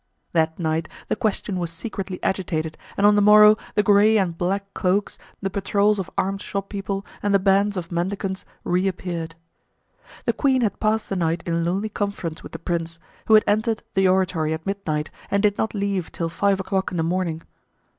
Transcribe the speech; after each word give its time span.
That 0.33 0.57
night 0.57 0.89
the 1.09 1.15
question 1.15 1.59
was 1.59 1.71
secretly 1.71 2.17
agitated 2.23 2.75
and 2.97 3.05
on 3.05 3.13
the 3.15 3.21
morrow 3.21 3.55
the 3.75 3.83
gray 3.83 4.17
and 4.17 4.35
black 4.35 4.73
cloaks, 4.73 5.19
the 5.43 5.49
patrols 5.51 5.99
of 5.99 6.09
armed 6.17 6.41
shop 6.41 6.69
people, 6.69 7.05
and 7.21 7.35
the 7.35 7.37
bands 7.37 7.77
of 7.77 7.91
mendicants 7.91 8.43
reappeared. 8.63 9.35
The 10.25 10.33
queen 10.33 10.61
had 10.61 10.79
passed 10.79 11.09
the 11.09 11.15
night 11.15 11.43
in 11.45 11.63
lonely 11.63 11.89
conference 11.89 12.41
with 12.41 12.53
the 12.53 12.57
prince, 12.57 12.97
who 13.27 13.35
had 13.35 13.43
entered 13.45 13.83
the 13.93 14.07
oratory 14.07 14.53
at 14.53 14.65
midnight 14.65 15.11
and 15.29 15.43
did 15.43 15.59
not 15.59 15.75
leave 15.75 16.11
till 16.11 16.29
five 16.29 16.59
o'clock 16.59 16.89
in 16.89 16.97
the 16.97 17.03
morning. 17.03 17.43